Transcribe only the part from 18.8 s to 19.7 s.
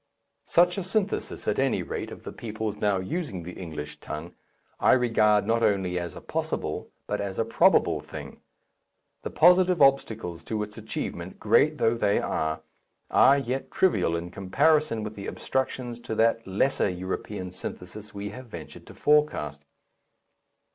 to forecast.